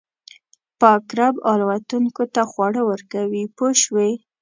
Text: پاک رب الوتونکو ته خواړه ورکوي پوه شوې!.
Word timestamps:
پاک 0.79 1.05
رب 1.17 1.35
الوتونکو 1.51 2.23
ته 2.33 2.41
خواړه 2.51 2.81
ورکوي 2.89 3.43
پوه 3.55 3.71
شوې!. 3.83 4.11